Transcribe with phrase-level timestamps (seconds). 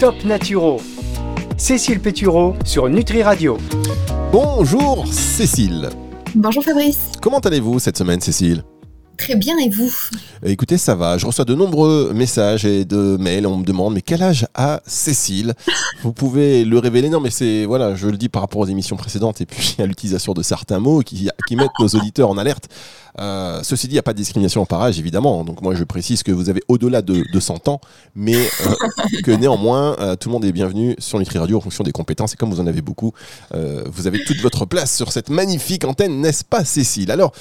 [0.00, 0.80] Top Naturo.
[1.58, 3.58] Cécile Pétureau sur Nutri Radio.
[4.32, 5.90] Bonjour Cécile.
[6.34, 7.10] Bonjour Fabrice.
[7.20, 8.64] Comment allez-vous cette semaine Cécile?
[9.18, 9.92] Très bien, et vous?
[10.42, 11.18] Écoutez, ça va.
[11.18, 13.46] Je reçois de nombreux messages et de mails.
[13.46, 15.52] On me demande, mais quel âge a Cécile?
[16.02, 17.10] Vous pouvez le révéler?
[17.10, 19.84] Non, mais c'est, voilà, je le dis par rapport aux émissions précédentes et puis à
[19.84, 22.68] l'utilisation de certains mots qui, qui mettent nos auditeurs en alerte.
[23.18, 25.44] Euh, ceci dit, il n'y a pas de discrimination par âge, évidemment.
[25.44, 27.80] Donc moi, je précise que vous avez au-delà de, de 100 ans,
[28.14, 31.84] mais euh, que néanmoins, euh, tout le monde est bienvenu sur Nutri Radio en fonction
[31.84, 32.34] des compétences.
[32.34, 33.12] Et comme vous en avez beaucoup,
[33.52, 37.10] vous avez toute votre place sur cette magnifique antenne, n'est-ce pas, Cécile?
[37.10, 37.32] Alors,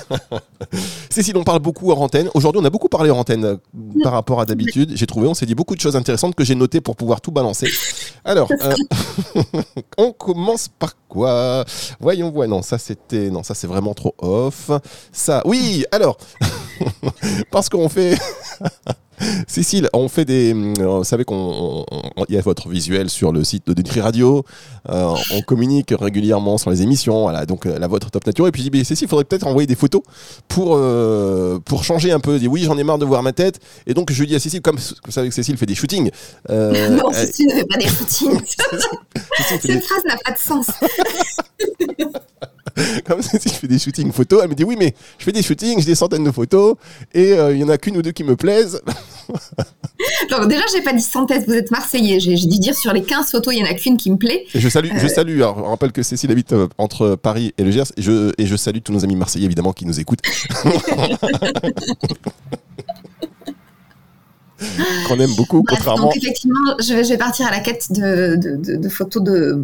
[1.10, 2.28] Cécile, on parle beaucoup en antenne.
[2.34, 3.58] Aujourd'hui, on a beaucoup parlé en antenne
[4.02, 4.92] par rapport à d'habitude.
[4.94, 7.30] J'ai trouvé, on s'est dit beaucoup de choses intéressantes que j'ai notées pour pouvoir tout
[7.30, 7.68] balancer.
[8.24, 8.48] Alors,
[9.98, 11.64] on commence par quoi?
[12.00, 12.52] Voyons, voyons.
[12.52, 14.71] Non, ça c'était, non, ça c'est vraiment trop off.
[15.12, 15.84] Ça, oui.
[15.92, 16.18] Alors,
[17.50, 18.18] parce qu'on fait.
[19.46, 20.52] Cécile, on fait des.
[20.80, 21.84] euh, Vous savez qu'on
[22.28, 24.44] y a votre visuel sur le site de Nutri Radio.
[24.88, 27.22] Euh, on communique régulièrement sur les émissions.
[27.22, 28.46] Voilà, donc euh, la vôtre Top Nature.
[28.48, 30.02] Et puis je dis, mais Cécile, il faudrait peut-être envoyer des photos
[30.48, 32.34] pour euh, pour changer un peu.
[32.34, 33.60] Je dis oui, j'en ai marre de voir ma tête.
[33.86, 36.10] Et donc je dis à Cécile, comme vous savez que Cécile fait des shootings.
[36.50, 37.84] euh, Non, Cécile ne fait pas des
[39.62, 40.66] des- Cette phrase n'a pas de sens.
[43.04, 45.78] comme Cécile fait des shootings photos, elle me dit oui, mais je fais des shootings,
[45.78, 46.74] j'ai des centaines de photos
[47.12, 48.80] et euh, il y en a qu'une ou deux qui me plaisent.
[50.30, 52.18] Donc, déjà, j'ai pas dit synthèse, vous êtes Marseillais.
[52.18, 54.44] J'ai dû dire sur les 15 photos, il y en a qu'une qui me plaît.
[54.54, 55.08] Et je salue, je Euh.
[55.08, 55.36] salue.
[55.36, 57.92] Alors, on rappelle que Cécile habite euh, entre Paris et le Gers.
[57.96, 60.20] Et je, et je salue tous nos amis marseillais, évidemment, qui nous écoutent.
[65.08, 66.04] Qu'on aime beaucoup, contrairement.
[66.04, 69.22] donc, effectivement, je vais, je vais partir à la quête de, de, de- de photos
[69.22, 69.60] de,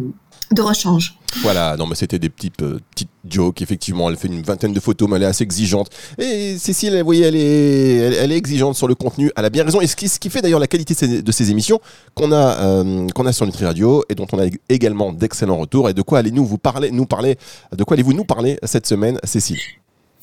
[0.51, 1.15] de rechange.
[1.41, 3.61] Voilà, non, mais c'était des petites, euh, petites jokes.
[3.61, 5.89] Effectivement, elle fait une vingtaine de photos, mais elle est assez exigeante.
[6.17, 9.31] Et Cécile, vous voyez, elle est, elle, est exigeante sur le contenu.
[9.35, 9.79] Elle a bien raison.
[9.79, 11.79] Et ce qui, ce qui fait d'ailleurs la qualité de ces, de ces émissions
[12.15, 15.89] qu'on a, euh, qu'on a sur Nutri Radio et dont on a également d'excellents retours.
[15.89, 17.37] Et de quoi allez-nous vous parler, nous parler,
[17.75, 19.59] de quoi allez-vous nous parler cette semaine, Cécile?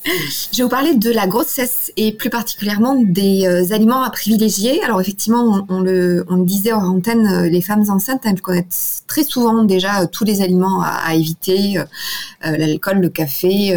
[0.05, 4.83] Je vais vous parler de la grossesse et plus particulièrement des euh, aliments à privilégier.
[4.85, 9.65] Alors effectivement, on, le, disait en antenne, euh, les femmes enceintes, elles connaissent très souvent
[9.65, 11.81] déjà euh, tous les aliments à, éviter,
[12.43, 13.77] l'alcool, le café,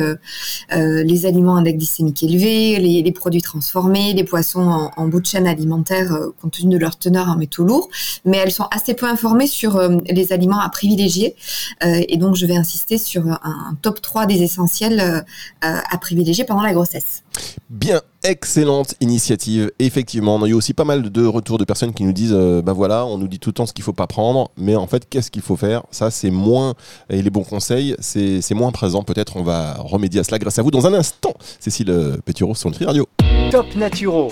[0.71, 5.47] les aliments index glycémique élevé, les, les produits transformés, les poissons en, bout de chaîne
[5.47, 7.89] alimentaire compte tenu de leur teneur en métaux lourds.
[8.25, 11.35] Mais elles sont assez peu informées sur les aliments à privilégier.
[11.83, 15.23] Et donc je vais insister sur un, un top 3 des essentiels
[15.61, 17.23] à privilégier pendant la grossesse.
[17.69, 19.71] Bien, excellente initiative.
[19.79, 22.61] Effectivement, on a eu aussi pas mal de retours de personnes qui nous disent, euh,
[22.61, 24.87] bah voilà, on nous dit tout le temps ce qu'il faut pas prendre, mais en
[24.87, 25.83] fait, qu'est-ce qu'il faut faire?
[25.91, 26.73] Ça, c'est moins,
[27.09, 29.03] et les bons conseils, c'est c'est moins présent.
[29.03, 31.33] Peut-être on va remédier à cela grâce à vous dans un instant.
[31.59, 33.07] Cécile euh, Pétureau sur Nutri Radio.
[33.51, 34.31] Top Naturo.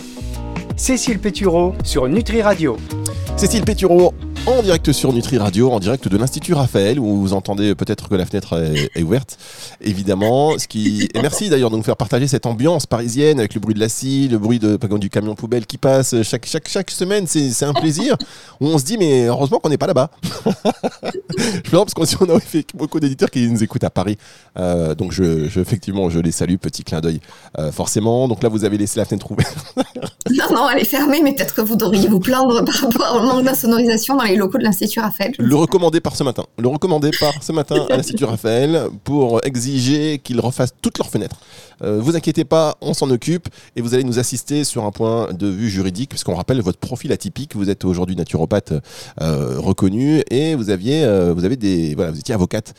[0.76, 2.78] Cécile Pétureau sur Nutri Radio.
[3.36, 4.14] Cécile Pétureau
[4.47, 8.16] en direct sur Nutri Radio, en direct de l'Institut Raphaël, où vous entendez peut-être que
[8.16, 8.58] la fenêtre
[8.96, 9.38] est, ouverte,
[9.81, 10.58] évidemment.
[10.58, 11.09] Ce qui...
[11.13, 13.90] Et merci d'ailleurs de nous faire partager cette ambiance parisienne avec le bruit de la
[13.90, 17.28] scie, le bruit de, du camion poubelle qui passe chaque, chaque, chaque semaine.
[17.28, 18.16] C'est un plaisir
[18.59, 20.09] on se dit, mais heureusement qu'on n'est pas là-bas.
[21.38, 22.40] je plaisante parce qu'on on a
[22.74, 24.18] beaucoup d'éditeurs qui nous écoutent à Paris.
[24.58, 26.56] Euh, donc, je- effectivement, je les salue.
[26.56, 27.19] Petit clin d'œil,
[27.59, 28.28] euh, forcément.
[28.28, 29.56] Donc là, vous avez laissé la fenêtre ouverte.
[30.29, 33.25] Non, non, elle est fermée, mais peut-être que vous devriez vous plaindre par rapport au
[33.25, 35.34] manque d'insonorisation dans les locaux de l'Institut Raphaël.
[35.38, 36.46] Le recommandé par ce matin.
[36.58, 41.38] Le recommandé par ce matin à l'Institut Raphaël pour exiger qu'ils refassent toutes leurs fenêtres.
[41.84, 45.31] Euh, vous inquiétez pas, on s'en occupe et vous allez nous assister sur un point
[45.31, 47.56] de vue juridique, puisqu'on rappelle votre profil atypique.
[47.56, 48.74] Vous êtes aujourd'hui naturopathe
[49.22, 52.74] euh, reconnu et vous aviez, euh, vous avez des, voilà, vous étiez avocate.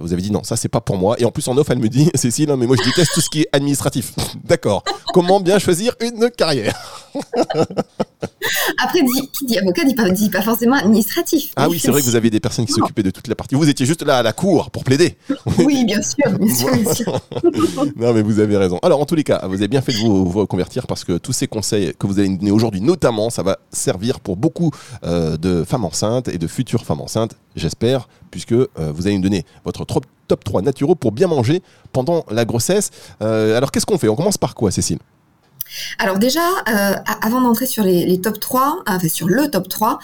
[0.00, 1.14] Vous avez dit non, ça c'est pas pour moi.
[1.20, 3.20] Et en plus en off, elle me dit, Cécile, non, mais moi je déteste tout
[3.20, 4.14] ce qui est administratif.
[4.44, 4.82] D'accord.
[5.14, 6.74] Comment bien choisir une carrière?
[8.82, 11.52] Après, dit- qui dit avocat dit pas, dit pas forcément administratif.
[11.56, 13.54] Ah oui, c'est vrai que vous aviez des personnes qui s'occupaient de toute la partie.
[13.54, 15.16] Vous étiez juste là à la cour pour plaider.
[15.58, 17.20] Oui, bien sûr, bien sûr, bien sûr.
[17.96, 18.78] non, mais vous avez raison.
[18.82, 21.18] Alors, en tous les cas, vous avez bien fait de vous, vous reconvertir parce que
[21.18, 24.70] tous ces conseils que vous allez nous donner aujourd'hui, notamment, ça va servir pour beaucoup
[25.04, 29.22] euh, de femmes enceintes et de futures femmes enceintes, j'espère, puisque euh, vous allez nous
[29.22, 32.90] donner votre trop- top 3 naturaux pour bien manger pendant la grossesse.
[33.22, 34.08] Euh, alors, qu'est-ce qu'on fait?
[34.08, 34.98] On commence par quoi, Cécile?
[35.98, 39.98] Alors déjà, euh, avant d'entrer sur les, top 3, enfin sur le top 3,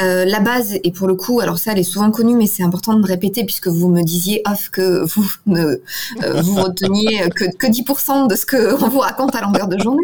[0.00, 2.62] euh, la base, et pour le coup, alors ça elle est souvent connue, mais c'est
[2.62, 5.80] important de répéter puisque vous me disiez off que vous ne
[6.22, 10.02] euh, vous reteniez que, que 10% de ce qu'on vous raconte à longueur de journée.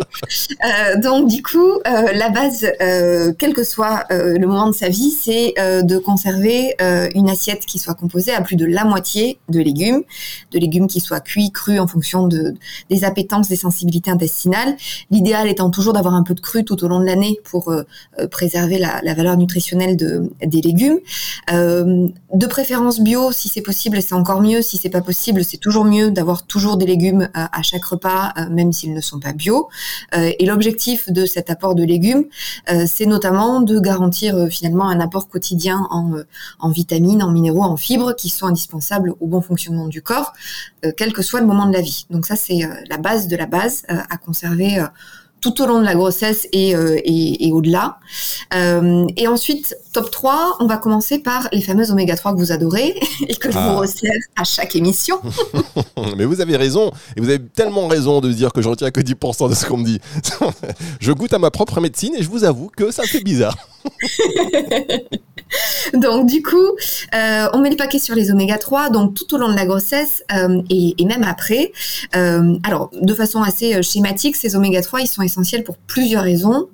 [0.65, 4.75] Euh, donc du coup, euh, la base, euh, quel que soit euh, le moment de
[4.75, 8.67] sa vie, c'est euh, de conserver euh, une assiette qui soit composée à plus de
[8.67, 10.03] la moitié de légumes,
[10.53, 12.55] de légumes qui soient cuits, crus en fonction de,
[12.91, 14.77] des appétences, des sensibilités intestinales
[15.11, 17.73] L'idéal étant toujours d'avoir un peu de cru tout au long de l'année pour
[18.31, 20.99] préserver la, valeur nutritionnelle de, des légumes.
[21.51, 24.63] de préférence bio, si c'est possible, c'est encore mieux.
[24.63, 28.73] Si c'est pas possible, c'est toujours mieux d'avoir toujours des légumes à chaque repas, même
[28.73, 29.69] s'ils ne sont pas bio.
[30.13, 32.25] et l'objectif de cet apport de légumes,
[32.87, 38.29] c'est notamment de garantir finalement un apport quotidien en, vitamines, en minéraux, en fibres qui
[38.29, 40.33] sont indispensables au bon fonctionnement du corps,
[40.85, 42.07] euh, quel que soit le moment de la vie.
[42.11, 44.85] Donc ça, c'est euh, la base de la base euh, à conserver
[45.41, 47.99] tout au long de la grossesse et, et, au-delà.
[48.51, 52.99] et ensuite, top 3, on va commencer par les fameuses oméga 3 que vous adorez
[53.29, 53.77] et que je vous ah.
[53.77, 55.21] resserre à chaque émission.
[56.17, 59.03] Mais vous avez raison, et vous avez tellement raison de dire que je retiens que
[59.03, 60.01] 10% de ce qu'on me dit.
[61.01, 63.57] je goûte à ma propre médecine et je vous avoue que ça fait bizarre.
[65.95, 66.57] donc du coup,
[67.15, 69.67] euh, on met le paquet sur les oméga 3, donc tout au long de la
[69.67, 71.73] grossesse euh, et, même après.
[72.17, 76.69] Euh, alors, de façon assez schématique, ces oméga 3, ils sont essentiels pour plusieurs raisons.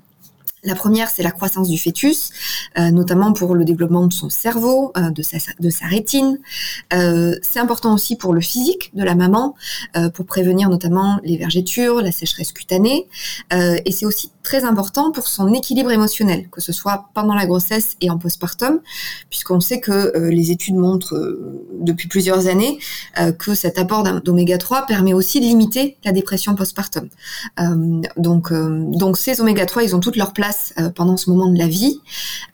[0.62, 2.30] La première, c'est la croissance du fœtus,
[2.78, 6.38] euh, notamment pour le développement de son cerveau, euh, de, sa, rétine.
[6.92, 9.54] Euh, c'est important aussi pour le physique de la maman,
[10.14, 13.08] pour prévenir notamment les vergetures, la sécheresse cutanée.
[13.50, 17.96] et c'est aussi très important pour son équilibre émotionnel, que ce soit pendant la grossesse
[18.00, 18.80] et en postpartum,
[19.30, 21.38] puisqu'on sait que les études montrent
[21.80, 22.78] depuis plusieurs années
[23.38, 27.08] que cet apport d'oméga 3 permet aussi de limiter la dépression postpartum.
[28.16, 31.58] donc, donc ces oméga 3, ils ont toute leur place euh, pendant ce moment de
[31.58, 32.00] la vie.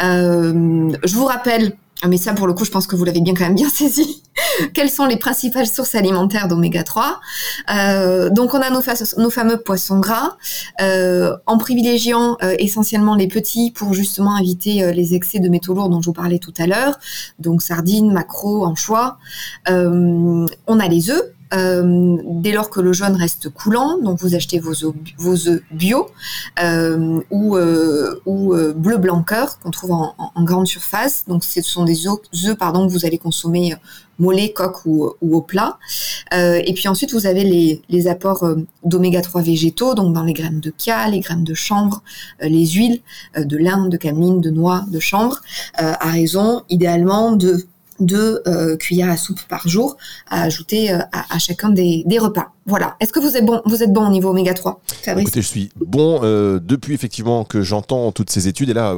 [0.03, 1.77] Euh, je vous rappelle
[2.07, 4.23] mais ça, pour le coup, je pense que vous l'avez bien quand même bien saisi.
[4.75, 7.21] Quelles sont les principales sources alimentaires d'oméga 3
[7.71, 10.37] euh, Donc, on a nos, fameux poissons gras,
[10.79, 16.07] en privilégiant essentiellement les petits pour justement éviter les excès de métaux lourds dont je
[16.07, 16.99] vous parlais tout à l'heure.
[17.39, 19.17] Donc, sardines, maquereaux, anchois.
[19.67, 24.59] on a les œufs, euh, dès lors que le jaune reste coulant, donc vous achetez
[24.59, 26.09] vos œufs, bio
[26.61, 31.25] euh, ou, euh, bleu blanc cœur qu'on trouve en, grande surface.
[31.29, 33.75] Donc ce sont des œufs, pardon que vous allez consommer
[34.19, 35.79] mollet, coque ou, au plat.
[36.33, 38.45] et puis ensuite vous avez les, les apports
[38.85, 42.03] d'oméga 3 végétaux, donc dans les graines de chia, les graines de chanvre,
[42.41, 43.01] les huiles
[43.37, 45.41] de lin, de cameline, de noix, de chanvre,
[45.75, 47.67] à raison idéalement de
[48.01, 49.97] de euh, cuillères à soupe par jour
[50.29, 52.53] à ajouter euh, à, chacun des, repas.
[52.67, 52.97] Voilà.
[53.01, 54.81] Est-ce que vous êtes bon, vous êtes bon au niveau oméga 3
[55.19, 58.97] Écoutez, je suis bon euh, depuis effectivement que j'entends toutes ces études et là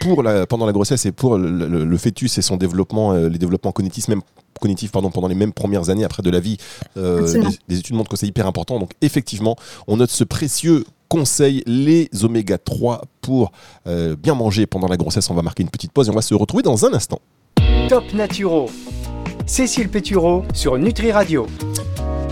[0.00, 4.08] pour la, pendant la grossesse et pour le, fœtus et son développement, les développements cognitifs
[4.08, 4.22] même
[4.60, 6.56] cognitifs pardon, pendant les mêmes premières années après de la vie,
[6.96, 8.78] les, études montrent que c'est hyper important.
[8.78, 9.56] Donc effectivement,
[9.86, 13.52] on note ce précieux conseil, les oméga 3 pour
[13.86, 15.30] bien manger pendant la grossesse.
[15.30, 17.20] On va marquer une petite pause et on va se retrouver dans un instant.
[17.88, 18.68] Top Naturo.
[19.46, 21.46] Cécile Pétureau sur Nutri Radio.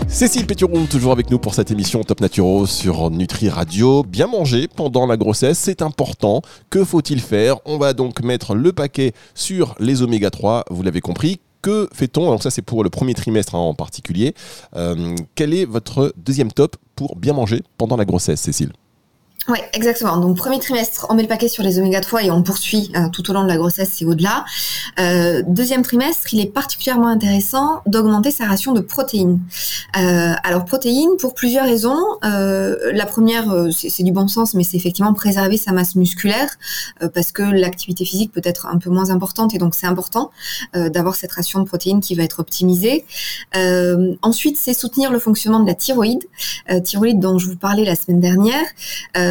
[0.09, 4.03] Cécile Péturon, toujours avec nous pour cette émission Top Naturo sur Nutri Radio.
[4.03, 6.41] Bien manger pendant la grossesse, c'est important.
[6.69, 7.59] Que faut-il faire?
[7.63, 11.39] On va donc mettre le paquet sur les oméga 3, vous l'avez compris.
[11.61, 12.31] Que fait-on?
[12.31, 14.33] Donc ça c'est pour le premier trimestre hein, en particulier.
[14.75, 18.73] Euh, quel est votre deuxième top pour bien manger pendant la grossesse, Cécile?
[19.47, 20.17] Oui, exactement.
[20.17, 23.09] Donc premier trimestre, on met le paquet sur les oméga 3 et on poursuit euh,
[23.09, 24.43] tout au long de la grossesse et au-delà.
[24.99, 29.39] Euh, deuxième trimestre, il est particulièrement intéressant d'augmenter sa ration de protéines.
[29.97, 31.95] Euh, alors protéines pour plusieurs raisons.
[32.23, 36.49] la première, c'est du bon sens, mais c'est effectivement préserver sa masse musculaire
[37.13, 40.31] parce que l'activité physique peut être un peu moins importante et donc c'est important
[40.73, 43.05] d'avoir cette ration de protéines qui va être optimisée.
[44.21, 46.23] ensuite, c'est soutenir le fonctionnement de la thyroïde,
[46.83, 48.65] thyroïde dont je vous parlais la semaine dernière.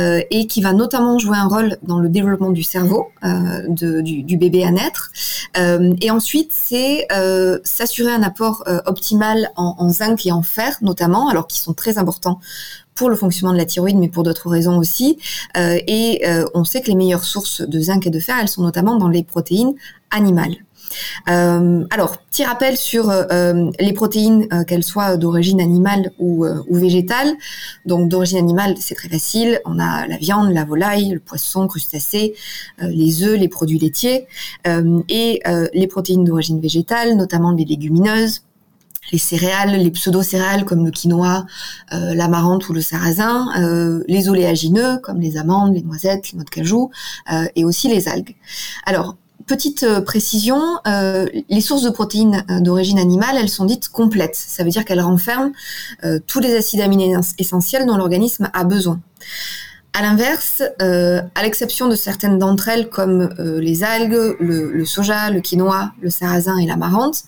[0.05, 4.37] Euh, et qui va notamment jouer un rôle dans le développement du cerveau euh, du,
[4.37, 5.11] bébé à naître.
[5.57, 7.07] Euh, et ensuite, c'est
[7.65, 11.99] s'assurer un apport optimal en, en, zinc et en fer notamment, alors qui sont très
[11.99, 12.41] importants
[12.95, 15.19] pour le fonctionnement de la thyroïde, mais pour d'autres raisons aussi.
[15.57, 16.23] Euh, et
[16.55, 19.09] on sait que les meilleures sources de zinc et de fer, elles sont notamment dans
[19.09, 19.75] les protéines
[20.11, 20.57] animales.
[21.29, 26.77] Euh, alors, petit rappel sur euh, les protéines, euh, qu'elles soient d'origine animale ou, ou
[26.77, 27.33] végétale.
[27.87, 29.61] Donc, d'origine animale, c'est très facile.
[29.65, 32.35] On a la viande, la volaille, le poisson, crustacés,
[32.79, 34.27] les œufs, les produits laitiers.
[35.09, 38.43] et les protéines d'origine végétale, notamment les légumineuses,
[39.13, 41.47] les céréales, les pseudo-céréales comme le quinoa,
[41.93, 46.45] euh, l'amarante ou le sarrasin, euh, les oléagineux comme les amandes, les noisettes, les noix
[46.45, 46.91] de cajou,
[47.33, 48.37] euh, et aussi les algues.
[48.87, 54.37] Alors, Petite euh, précision, les sources de protéines d'origine animale, elles sont dites complètes.
[54.37, 55.53] Ça veut dire qu'elles renferment
[56.27, 59.01] tous les acides aminés essentiels dont l'organisme a besoin.
[59.97, 65.31] À l'inverse, euh, à l'exception de certaines d'entre elles comme euh, les algues, le, soja,
[65.31, 67.23] le quinoa, le sarrasin et l'amarante,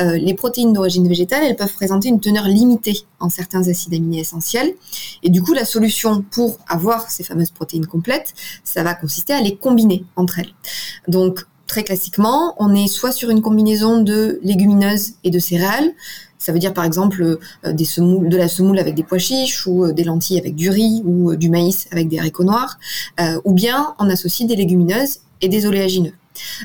[0.00, 4.18] euh, les protéines d'origine végétale, elles peuvent présenter une teneur limitée en certains acides aminés
[4.18, 4.74] essentiels.
[5.22, 8.34] Et du coup, la solution pour avoir ces fameuses protéines complètes,
[8.64, 10.54] ça va consister à les combiner entre elles.
[11.06, 15.92] Donc, très classiquement, on est soit sur une combinaison de légumineuses et de céréales,
[16.38, 19.92] ça veut dire par exemple euh, de la semoule avec des pois chiches ou euh,
[19.92, 22.78] des lentilles avec du riz ou euh, du maïs avec des haricots noirs,
[23.44, 26.12] ou bien on associe des légumineuses et des oléagineux.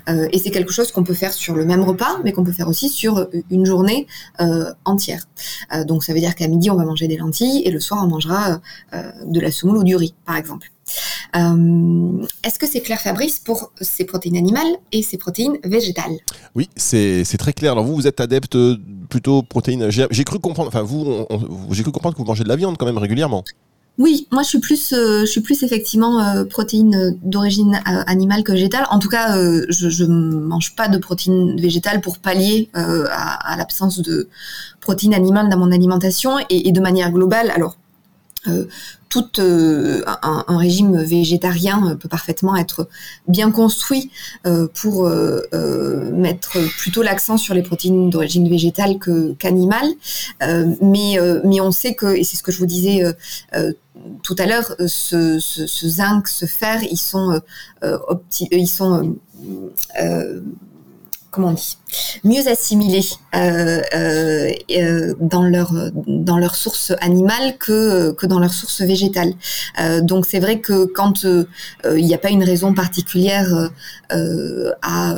[0.08, 2.68] et c'est quelque chose qu'on peut faire sur le même repas, mais qu'on peut faire
[2.68, 4.08] aussi sur une journée
[4.86, 5.28] entière.
[5.86, 8.08] donc ça veut dire qu'à midi, on va manger des lentilles et le soir, on
[8.08, 8.60] mangera
[9.26, 10.73] de la semoule ou du riz, par exemple.
[11.36, 16.18] Euh, est-ce que c'est clair, Fabrice, pour ces protéines animales et ces protéines végétales?
[16.56, 17.72] Oui, c'est très clair.
[17.72, 18.58] Alors vous, vous êtes adepte
[19.10, 19.90] plutôt protéines.
[19.90, 20.68] J'ai cru comprendre.
[20.68, 21.26] Enfin, vous,
[21.72, 23.44] j'ai cru comprendre que vous mangez de la viande quand même régulièrement.
[24.00, 28.52] Oui, moi je suis plus, euh, je suis plus effectivement euh, protéines d'origine animale que
[28.52, 28.88] végétale.
[28.90, 34.30] En tout cas, je, ne mange pas de protéines végétales pour pallier à, l'absence de
[34.82, 37.52] protéines animales dans mon alimentation et, et de manière globale.
[37.52, 37.78] Alors,
[38.48, 38.66] euh,
[39.10, 42.90] tout euh, un, régime végétarien euh, peut parfaitement être
[43.28, 44.10] bien construit
[44.74, 45.08] pour
[46.12, 49.88] mettre plutôt l'accent sur les protéines d'origine végétale que qu'animale.
[50.82, 53.04] mais mais on sait que et c'est ce que je vous disais
[54.24, 57.40] tout à l'heure, ce, ce, zinc, ce fer, ils sont
[58.52, 59.16] ils sont
[61.34, 61.78] comment on dit,
[62.24, 63.04] mieux assimilés
[63.36, 69.34] euh, euh, euh, dans leur dans leur source animale que que dans leur source végétale.
[70.04, 73.70] donc c'est vrai que quand il n'y a pas une raison particulière
[74.10, 75.16] à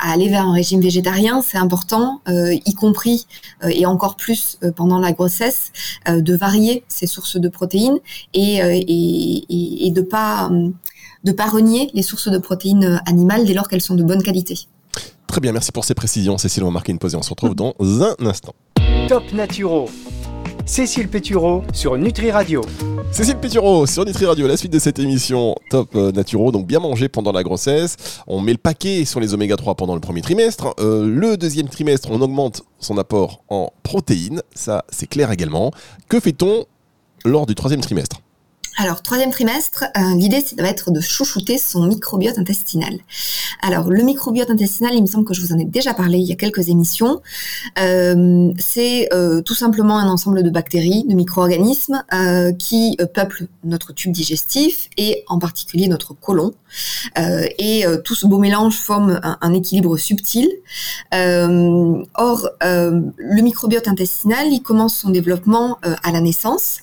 [0.00, 3.26] à aller vers un régime végétarien, c'est important, y compris
[3.68, 5.72] et encore plus pendant la grossesse,
[6.08, 7.98] de varier ses sources de protéines
[8.32, 10.50] et, et, et, de pas
[11.22, 14.66] de pas renier les sources de protéines animales dès lors qu'elles sont de bonne qualité.
[15.26, 16.38] Très bien, merci pour ces précisions.
[16.38, 18.54] Cécile, on va marquer une pause et on se retrouve dans un instant.
[19.08, 19.88] Top Naturo.
[20.66, 22.62] Cécile Pétureau sur Nutri Radio.
[23.12, 26.80] Cécile Pétureau sur Nutri Radio, la suite de cette émission Top euh, Naturo, donc bien
[26.80, 28.22] manger pendant la grossesse.
[28.26, 30.74] On met le paquet sur les oméga 3 pendant le premier trimestre.
[30.78, 35.70] Euh, le deuxième trimestre, on augmente son apport en protéines, ça c'est clair également.
[36.08, 36.64] Que fait-on
[37.26, 38.23] lors du troisième trimestre?
[38.76, 42.98] Alors, troisième trimestre, euh, l'idée, c'est être de chouchouter son microbiote intestinal.
[43.62, 46.24] Alors, le microbiote intestinal, il me semble que je vous en ai déjà parlé il
[46.24, 47.22] y a quelques émissions.
[47.78, 52.02] Euh, c'est euh, tout simplement un ensemble de bactéries, de micro-organismes
[52.58, 56.52] qui peuplent notre tube digestif et en particulier notre côlon.
[57.16, 60.48] et tout ce beau mélange forme un, un équilibre subtil.
[61.12, 66.78] or, le microbiote intestinal, il commence son développement à la naissance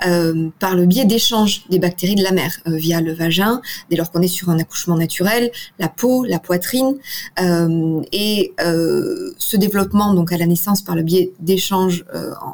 [0.00, 1.35] par le biais d'échanges
[1.70, 4.58] des bactéries de la mère euh, via le vagin, dès lors qu'on est sur un
[4.58, 6.94] accouchement naturel, la peau, la poitrine,
[7.40, 12.04] euh, et euh, ce développement donc à la naissance par le biais d'échanges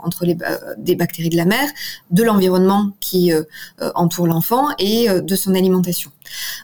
[0.04, 0.36] entre les,
[0.78, 1.68] des bactéries de la mère,
[2.10, 3.32] de l'environnement qui
[3.94, 6.10] entoure l'enfant et de son alimentation.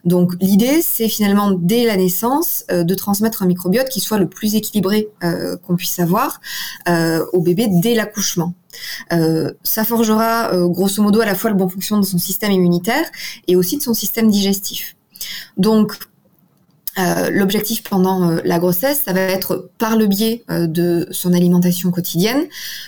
[0.04, 4.54] Donc l'idée, c'est finalement dès la naissance de transmettre un microbiote qui soit le plus
[4.54, 5.08] équilibré
[5.62, 6.40] qu'on puisse avoir
[7.32, 8.54] au bébé dès l'accouchement.
[9.12, 12.52] Euh, ça forgera euh, grosso modo à la fois le bon fonctionnement de son système
[12.52, 13.04] immunitaire
[13.46, 14.96] et aussi de son système digestif.
[15.56, 15.92] Donc,
[16.98, 22.46] euh, l'objectif pendant la grossesse, ça va être par le biais de son alimentation quotidienne,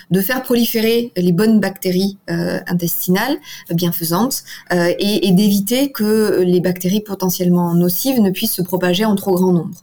[0.09, 3.37] de faire proliférer les bonnes bactéries intestinales
[3.69, 9.35] bienfaisantes et, et d'éviter que les bactéries potentiellement nocives ne puissent se propager en trop
[9.35, 9.77] grand nombre.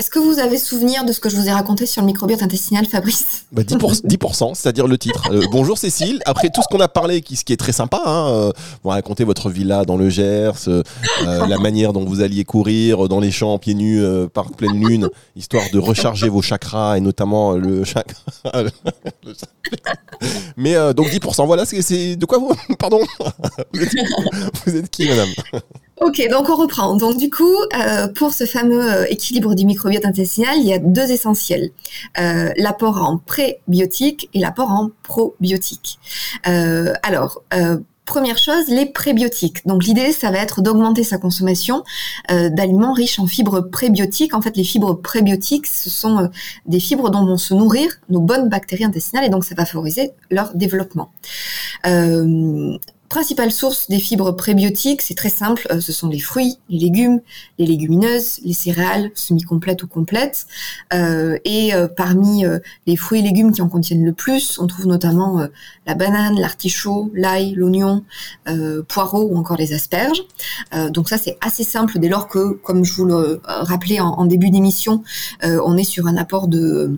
[0.00, 2.42] Est-ce que vous avez souvenir de ce que je vous ai raconté sur le microbiote
[2.42, 3.44] intestinal, Fabrice?
[3.54, 5.30] 10%, bah, c'est-à-dire le titre.
[5.30, 6.22] Euh, bonjour Cécile.
[6.24, 8.52] Après tout ce qu'on a parlé, qui, ce qui est très sympa, hein, euh,
[8.82, 10.82] vous racontez votre villa dans le Gers, euh,
[11.20, 14.02] la manière dont vous alliez courir dans les champs pieds nus
[14.32, 18.22] par pleine lune, histoire de recharger vos chakras et notamment le chakra.
[20.56, 23.00] Mais donc 10%, voilà, c'est de quoi vous Pardon?
[24.64, 25.28] Vous êtes qui, madame?
[26.00, 26.96] Ok, donc on reprend.
[26.96, 30.78] Donc du coup, euh, pour ce fameux euh, équilibre du microbiote intestinal, il y a
[30.78, 31.72] deux essentiels.
[32.18, 35.98] Euh, l'apport en prébiotique et l'apport en probiotique.
[36.44, 37.42] alors,
[38.06, 39.66] première chose, les prébiotiques.
[39.66, 41.84] Donc l'idée, ça va être d'augmenter sa consommation
[42.28, 44.34] d'aliments riches en fibres prébiotiques.
[44.34, 46.30] En fait, les fibres prébiotiques, ce sont
[46.66, 50.12] des fibres dont vont se nourrir nos bonnes bactéries intestinales et donc ça va favoriser
[50.30, 51.12] leur développement
[53.10, 57.20] principale source des fibres prébiotiques, c'est très simple, euh, ce sont les fruits, les légumes,
[57.58, 60.46] les légumineuses, les céréales semi-complètes ou complètes.
[60.94, 62.44] Euh, et euh, parmi
[62.86, 65.44] les fruits et légumes qui en contiennent le plus, on trouve notamment
[65.86, 68.04] la banane, l'artichaut, l'ail, l'oignon,
[68.86, 70.22] poireaux ou encore les asperges.
[70.90, 74.50] donc ça c'est assez simple dès lors que, comme je vous le rappelais en début
[74.50, 75.02] d'émission,
[75.42, 76.96] on est sur un apport de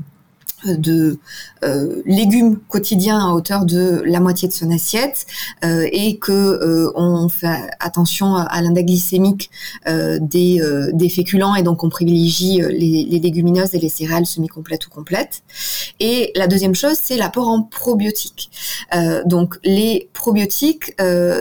[0.64, 1.18] de
[1.64, 5.26] euh, légumes quotidiens à hauteur de la moitié de son assiette
[5.64, 9.50] euh, et que euh, on fait attention à l'index glycémique
[9.86, 10.60] des,
[10.92, 15.42] des féculents et donc on privilégie les, les légumineuses et les céréales semi-complètes ou complètes.
[16.00, 18.50] Et la deuxième chose, c'est l'apport en probiotiques.
[19.24, 20.94] donc les probiotiques,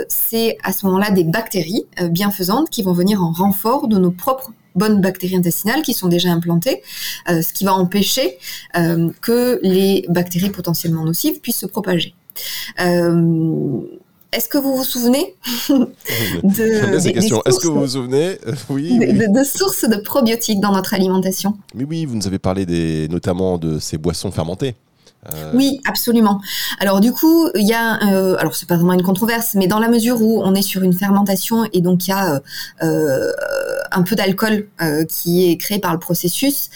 [0.08, 4.52] c'est à ce moment-là des bactéries bienfaisantes qui vont venir en renfort de nos propres
[4.76, 6.82] bonnes bactéries intestinales qui sont déjà implantées,
[7.30, 8.38] euh, ce qui va empêcher
[8.78, 12.14] euh, que les bactéries potentiellement nocives puissent se propager.
[12.80, 13.82] Euh,
[14.32, 15.36] est-ce que vous vous souvenez
[15.70, 17.42] de ces questions.
[17.46, 18.38] Est-ce que vous vous souvenez
[18.70, 21.58] oui, de, sources de probiotiques dans notre alimentation?
[21.76, 24.76] Mais oui, vous nous avez parlé des, notamment de ces boissons fermentées.
[25.34, 26.42] Euh, oui, absolument.
[26.80, 29.80] Alors du coup, il y a, euh, alors c'est pas vraiment une controverse, mais dans
[29.80, 32.42] la mesure où on est sur une fermentation et donc il y a
[32.82, 33.32] euh,
[33.92, 34.68] un peu d'alcool
[35.10, 36.70] qui est créé par le processus,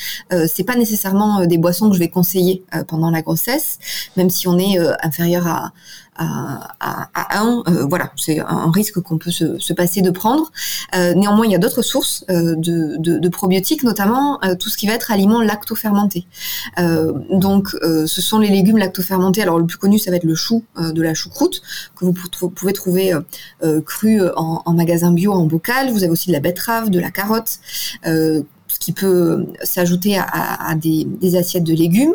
[0.47, 3.79] c'est pas nécessairement des boissons que je vais conseiller pendant la grossesse,
[4.17, 5.73] même si on est inférieur à
[6.15, 10.51] à, à, 1, euh, voilà, c'est un risque qu'on peut se, se, passer de prendre.
[10.95, 14.93] Euh, néanmoins, il y a d'autres sources euh, de, probiotiques, notamment tout ce qui va
[14.93, 16.25] être aliments lactofermentés.
[16.77, 19.41] donc, ce sont les légumes lactofermentés.
[19.41, 21.61] Alors, le plus connu, ça va être le chou de la choucroute
[21.95, 22.13] que vous
[22.49, 23.13] pouvez trouver
[23.85, 25.91] cru en, magasin bio en bocal.
[25.91, 27.59] Vous avez aussi de la betterave, de la carotte
[28.79, 32.13] qui peut s'ajouter à, des, assiettes de légumes.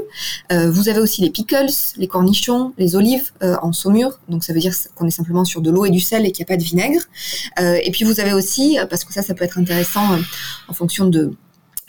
[0.52, 4.18] Euh, vous avez aussi les pickles, les cornichons, les olives euh, en saumure.
[4.28, 6.44] Donc ça veut dire qu'on est simplement sur de l'eau et du sel et qu'il
[6.44, 7.00] n'y a pas de vinaigre.
[7.58, 10.04] Euh, et puis vous avez aussi, parce que ça, ça peut être intéressant
[10.68, 11.32] en fonction de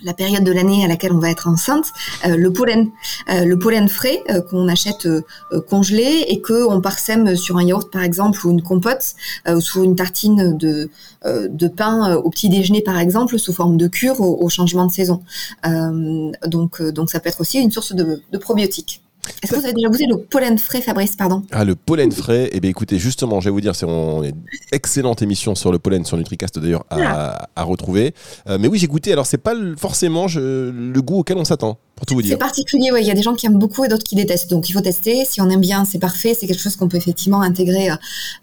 [0.04, 1.86] la période de l'année à laquelle on va être enceinte,
[2.26, 2.90] euh, le pollen,
[3.30, 5.08] euh, le pollen frais euh, qu'on achète
[5.70, 9.16] congelé et que on parsème sur un yaourt par exemple ou une compote
[9.48, 10.90] ou sur une tartine de
[11.26, 15.22] de pain au petit déjeuner par exemple sous forme de cure au, changement de saison.
[16.48, 19.02] donc donc ça peut être aussi une source de, de probiotiques.
[19.44, 21.44] Est-ce que vous avez déjà goûté le pollen frais, Fabrice Pardon.
[21.52, 22.50] Ah, le pollen frais.
[22.52, 24.34] Eh bien, écoutez, justement, je vais vous dire, c'est une
[24.72, 27.64] excellente émission sur le pollen sur Nutricast d'ailleurs à, ah.
[27.64, 28.14] retrouver.
[28.48, 29.12] Euh, mais oui, j'ai goûté.
[29.12, 31.78] Alors, c'est pas forcément le goût auquel on s'attend.
[32.08, 34.50] C'est particulier, Il y a des gens qui aiment beaucoup et d'autres qui détestent.
[34.50, 35.24] Donc il faut tester.
[35.26, 36.36] Si on aime bien, c'est parfait.
[36.38, 37.96] C'est quelque chose qu'on peut effectivement intégrer, euh,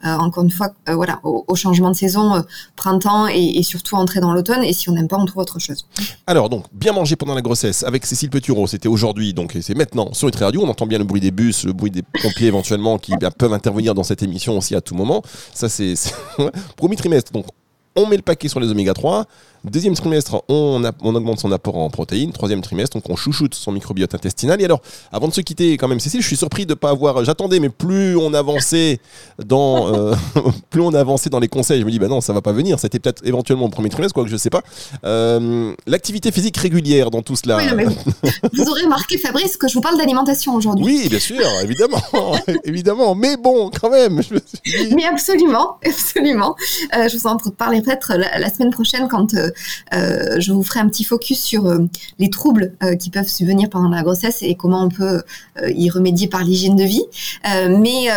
[0.05, 2.45] euh, encore une fois, euh, voilà, au, changement de saison,
[2.77, 4.63] printemps et, surtout entrer dans l'automne.
[4.63, 5.87] Et si on n'aime pas, on trouve autre chose.
[6.27, 10.13] Alors donc, bien manger pendant la grossesse avec Cécile Petureau, c'était aujourd'hui, donc c'est maintenant
[10.13, 10.63] sur Nutri Radio.
[10.63, 13.95] On entend bien le bruit des bus, le bruit des pompiers éventuellement qui peuvent intervenir
[13.95, 15.23] dans cette émission aussi à tout moment.
[15.53, 15.95] Ça c'est
[16.77, 17.33] premier trimestre.
[17.33, 17.47] Donc
[17.99, 19.27] on met le paquet sur les oméga 3.
[19.65, 22.33] Deuxième trimestre, on, augmente son apport en protéines.
[22.33, 24.61] Troisième trimestre, donc on chouchoute son microbiote intestinal.
[24.61, 24.81] Et alors,
[25.13, 27.25] avant de se quitter, quand même, Cécile, je suis surpris de ne pas avoir.
[27.25, 29.01] J'attendais, mais plus on avançait
[29.45, 30.15] dans, euh,
[30.71, 32.79] plus on avançait dans les conseils, je me dis, bah non, ça va pas venir.
[32.79, 34.63] C'était peut-être éventuellement au premier trimestre, quoi que je sais pas.
[35.05, 37.59] Euh, l'activité physique régulière dans tout cela.
[38.53, 40.85] vous aurez remarqué, Fabrice, que je vous parle d'alimentation aujourd'hui.
[40.85, 42.03] Oui, bien sûr, évidemment,
[42.65, 43.15] évidemment.
[43.15, 44.21] Mais bon, quand même.
[44.95, 46.57] Mais absolument, absolument.
[46.97, 49.35] Euh, je vous en parlerai peut-être la, semaine prochaine quand
[49.93, 51.79] je vous ferai un petit focus sur euh,
[52.19, 55.23] les troubles euh, qui peuvent subvenir pendant la grossesse et comment on peut
[55.75, 57.05] y remédier par l'hygiène de vie.
[57.45, 58.09] mais,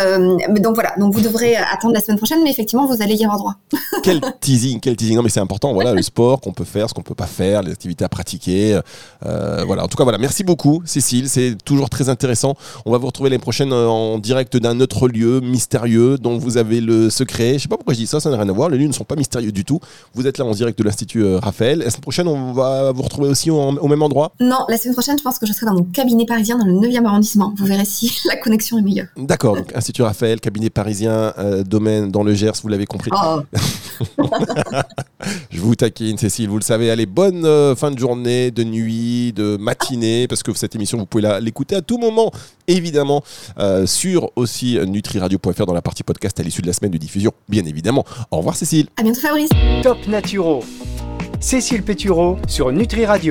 [0.50, 3.24] mais, donc voilà, donc vous devrez attendre la semaine prochaine, mais effectivement, vous allez y
[3.24, 3.56] avoir droit.
[4.04, 5.16] quel teasing, quel teasing.
[5.16, 5.74] Non, mais c'est important.
[5.74, 8.80] Voilà, le sport qu'on peut faire, ce qu'on peut pas faire, les activités à pratiquer.
[9.22, 9.84] voilà.
[9.84, 10.18] En tout cas, voilà.
[10.18, 11.30] Merci beaucoup, Cécile.
[11.30, 12.56] C'est toujours très intéressant.
[12.86, 16.82] On va vous retrouver l'année prochaine en direct d'un autre lieu mystérieux dont vous avez
[16.82, 17.54] le secret.
[17.54, 18.70] Je sais pas pourquoi je dis ça, ça n'a rien à voir.
[18.70, 19.80] Les lieux ne sont pas mystérieux du tout.
[20.14, 21.80] Vous êtes là en direct de l'Institut euh, Raphaël.
[21.80, 25.18] La semaine prochaine, on va vous retrouver aussi au, même endroit Non, la semaine prochaine,
[25.18, 27.54] je pense que je serai dans mon cabinet parisien dans le 9e arrondissement.
[27.58, 29.08] Vous verrez si la connexion est meilleure.
[29.18, 33.12] D'accord, donc Institut Raphaël, cabinet parisien, euh, domaine dans le Gers, vous l'avez compris.
[33.14, 33.42] Oh.
[35.50, 36.92] je vous taquine, Cécile, vous le savez.
[36.92, 41.06] Allez, bonne euh, fin de journée, de nuit, de matinée, parce que cette émission, vous
[41.06, 42.32] pouvez l'écouter à tout moment,
[42.68, 43.24] évidemment,
[43.86, 47.66] sur aussi nutriradio.fr dans la partie podcast à l'issue de la semaine de diffusion, bien
[47.66, 48.06] évidemment.
[48.32, 48.88] Au revoir, Cécile.
[48.98, 49.50] À bientôt, Fabrice.
[49.84, 50.64] Top Naturo.
[51.40, 53.30] Cécile Pétureau sur Nutri Radio.